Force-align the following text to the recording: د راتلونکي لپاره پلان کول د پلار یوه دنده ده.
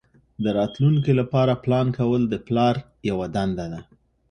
د 0.43 0.45
راتلونکي 0.57 1.11
لپاره 1.19 1.53
پلان 1.63 1.87
کول 1.97 2.21
د 2.29 2.35
پلار 2.47 2.75
یوه 3.09 3.25
دنده 3.35 3.65
ده. 3.71 3.79